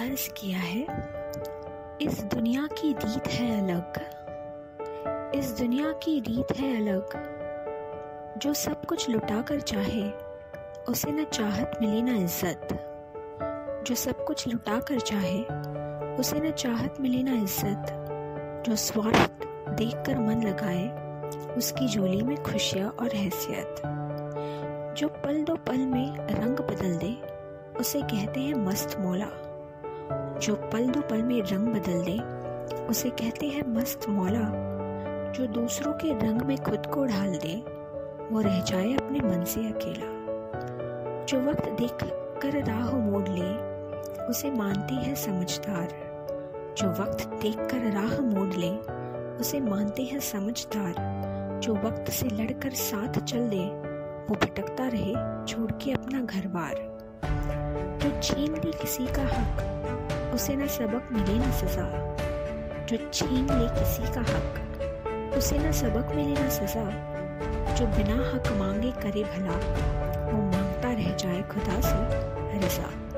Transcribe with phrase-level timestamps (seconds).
[0.00, 0.82] अर्ज़ किया है,
[2.02, 3.98] इस दुनिया की रीत है अलग।
[5.34, 7.08] इस दुनिया की रीत है अलग।
[8.38, 10.10] जो सब कुछ लुटा कर चाहे,
[10.88, 12.68] उसे न चाहत मिले न इज़्ज़त।
[13.86, 15.42] जो सब कुछ लुटा कर चाहे,
[16.16, 20.88] उसे न चाहत मिले न इज़्ज़त। जो स्वार्थ देख कर मन लगाए,
[21.56, 23.82] उसकी झोली में खुशियाँ और हैसियत।
[24.98, 27.14] जो पल दो पल में रंग बदल दे,
[27.80, 29.30] उसे कहते हैं मस्त मौला।
[30.42, 32.40] जो पल दो पल में रंग बदल दे,
[32.84, 34.70] उसे कहते हैं मस्त मौला।
[35.32, 37.64] जो दूसरों के रंग में खुद को ढाल दे,
[38.34, 40.20] वो रह जाए अपने मन से अकेला।
[41.24, 41.92] जो वक्त देख
[42.42, 43.70] कर राह मोड़ ले,
[44.24, 45.88] उसे मानती है समझदार।
[46.78, 48.70] जो वक्त देख कर राह मोड़ ले,
[49.40, 50.94] उसे मानते हैं समझदार।
[51.62, 53.64] जो वक्त से लड़कर साथ चल दे,
[54.28, 55.14] वो भटकता रहे
[55.46, 56.98] छोड़ के अपना घर बार।
[58.02, 59.76] जो छीन ले किसी का हक
[60.34, 61.84] उसे ना सबक मिले ना सजा,
[62.86, 66.84] जो छीन ले किसी का हक। उसे न सबक मिले न सजा,
[67.74, 69.56] जो बिना हक मांगे करे भला,
[70.32, 71.98] वो माँगता रह जाए खुदा से
[72.58, 73.09] रजा।